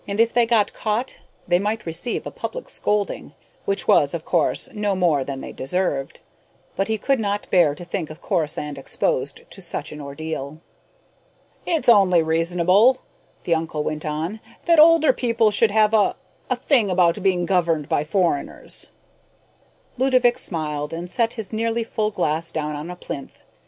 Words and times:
If 0.07 0.33
they 0.33 0.47
got 0.47 0.73
caught, 0.73 1.17
they 1.47 1.59
might 1.59 1.85
receive 1.85 2.25
a 2.25 2.31
public 2.31 2.71
scolding 2.71 3.33
which 3.65 3.87
was, 3.87 4.15
of 4.15 4.25
course, 4.25 4.67
no 4.73 4.95
more 4.95 5.23
than 5.23 5.41
they 5.41 5.51
deserved 5.51 6.21
but 6.75 6.87
he 6.87 6.97
could 6.97 7.19
not 7.19 7.47
bear 7.51 7.75
to 7.75 7.85
think 7.85 8.09
of 8.09 8.19
Corisande 8.19 8.79
exposed 8.79 9.41
to 9.47 9.61
such 9.61 9.91
an 9.91 10.01
ordeal. 10.01 10.57
"It's 11.67 11.87
only 11.87 12.23
reasonable," 12.23 13.03
the 13.43 13.53
uncle 13.53 13.83
went 13.83 14.03
on, 14.03 14.39
"that 14.65 14.79
older 14.79 15.13
people 15.13 15.51
should 15.51 15.69
have 15.69 15.93
a 15.93 16.15
a 16.49 16.55
thing 16.55 16.89
about 16.89 17.21
being 17.21 17.45
governed 17.45 17.87
by 17.87 18.03
foreigners." 18.03 18.89
Ludovick 19.99 20.39
smiled 20.39 20.93
and 20.93 21.11
set 21.11 21.33
his 21.33 21.53
nearly 21.53 21.83
full 21.83 22.09
glass 22.09 22.51
down 22.51 22.75
on 22.75 22.89
a 22.89 22.95
plinth. 22.95 23.43